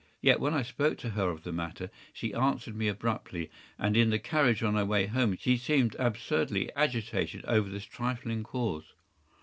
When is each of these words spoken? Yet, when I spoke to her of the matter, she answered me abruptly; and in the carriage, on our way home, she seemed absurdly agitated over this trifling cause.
Yet, 0.19 0.39
when 0.39 0.55
I 0.55 0.63
spoke 0.63 0.97
to 0.97 1.11
her 1.11 1.29
of 1.29 1.43
the 1.43 1.51
matter, 1.51 1.91
she 2.11 2.33
answered 2.33 2.75
me 2.75 2.87
abruptly; 2.87 3.51
and 3.77 3.95
in 3.95 4.09
the 4.09 4.17
carriage, 4.17 4.63
on 4.63 4.75
our 4.75 4.83
way 4.83 5.05
home, 5.05 5.37
she 5.39 5.57
seemed 5.57 5.95
absurdly 5.99 6.71
agitated 6.75 7.45
over 7.45 7.69
this 7.69 7.85
trifling 7.85 8.41
cause. 8.41 8.93